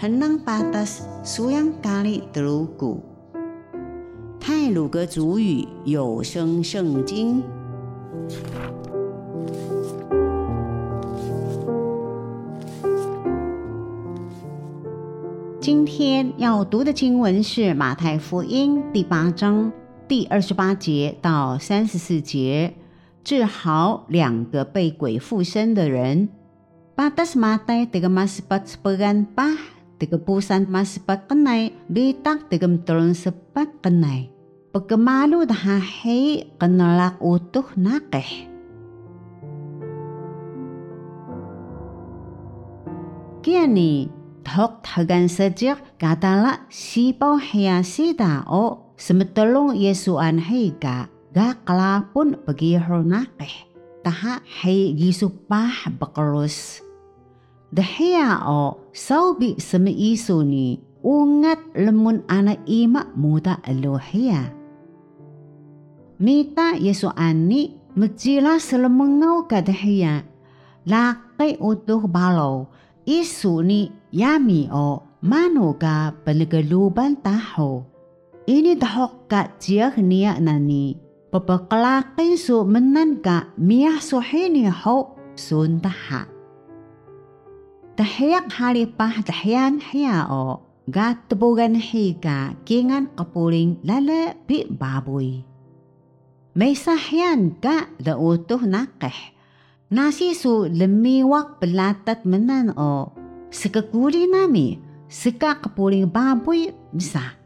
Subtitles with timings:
[0.00, 3.04] henang patas suyang kali telugu。
[4.40, 7.44] 泰鲁格族语有声圣经。
[15.60, 19.70] 今天要读的经文是马太福音第八章
[20.08, 22.72] 第二十八节到三十四节，
[23.22, 26.30] 治好两个被鬼附身的人。
[26.96, 29.56] Patas matay tiga maspat sepagan ba
[30.06, 34.32] pusan maspat kenai litak tiga telun sepat kenai.
[34.70, 38.46] Pagkamalu dahahay kanalak utuh nakeh.
[43.42, 44.06] Kiani,
[44.46, 53.66] thok thagan sajik katala sipaw haya sida o semetelong Yesuan hega ga kalapun pagihor nakeh.
[54.06, 56.84] Taha hay gisupah bakalus.
[57.70, 64.50] Dahia o saubi sama iso ni ungat lemun ana ima muda alohia.
[66.18, 70.26] Mita Yesu ani majila selemengau kadahia.
[70.82, 72.66] Lakay utuh balaw
[73.06, 77.86] isu ni yami o mano ka panagaluban taho.
[78.50, 80.98] Ini dahok ka tiyak niya nani.
[81.30, 86.39] Papakalakay su menan ka miyah suhini ho suntaha.
[88.00, 95.44] Dahiyak halipah dahiyan hiya o gatubugan higa kingan kapuling lala bi baboy.
[96.56, 99.36] May sahyan ka da utuh nakeh.
[99.92, 103.12] Nasi su lemiwak pelatat menan o
[103.52, 107.36] sekakuli nami seka kapuling baboy misa.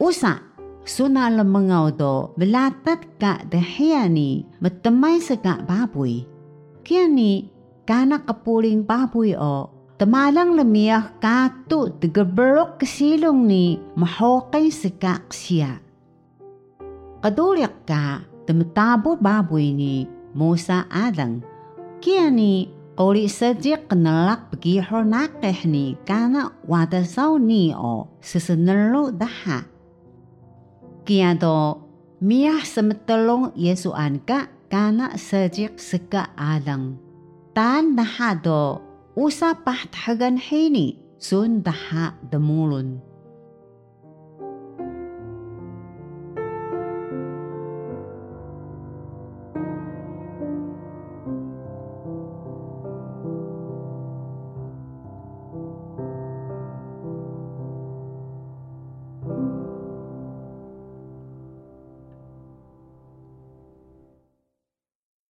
[0.00, 0.40] Usa
[0.88, 6.24] suna lemengaw do belatat ka dahiyani matamay seka baboy.
[6.80, 7.12] Kaya
[7.82, 15.78] kana kapuling baboy o tamalang lamiyah kato tigaberok kasilong ni mahokay seka siya.
[17.22, 21.42] Kadulyak ka tamatabo baboy ni Musa Adang.
[22.02, 29.64] Kaya ni Ori sajik kenalak begihor nakeh ni kana wadasaw ni o sesenelo daha.
[31.08, 31.80] Kaya do
[32.20, 37.00] miyah semetelong Yesuan ka kana sajik seka adang.
[37.52, 38.80] Tan daha do
[39.12, 43.11] usa pahthagan hini sun daha demulun.